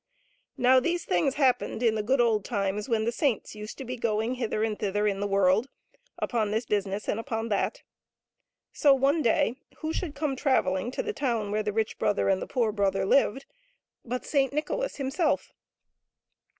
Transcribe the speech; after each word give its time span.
Now 0.57 0.79
these 0.79 1.05
things 1.05 1.35
happened 1.35 1.83
in 1.83 1.93
the 1.93 2.01
good 2.01 2.19
old 2.19 2.43
times 2.43 2.89
when 2.89 3.05
the 3.05 3.11
saints 3.11 3.53
used 3.53 3.77
to 3.77 3.85
be 3.85 3.97
going 3.97 4.33
hither 4.33 4.63
and 4.63 4.79
thither 4.79 5.05
in 5.05 5.19
the 5.19 5.27
world 5.27 5.69
upon 6.17 6.49
this 6.49 6.65
business 6.65 7.07
and 7.07 7.19
upon 7.19 7.49
that. 7.49 7.83
So 8.73 8.95
one 8.95 9.21
day, 9.21 9.57
who 9.77 9.93
should 9.93 10.15
come 10.15 10.35
travelling 10.35 10.89
to 10.93 11.03
the 11.03 11.13
town 11.13 11.51
where 11.51 11.61
the 11.61 11.71
rich 11.71 11.99
brother 11.99 12.29
and 12.29 12.41
the 12.41 12.47
poor 12.47 12.71
brother 12.71 13.05
lived, 13.05 13.45
but 14.03 14.25
Saint 14.25 14.51
Nicholas 14.53 14.95
himself. 14.95 15.53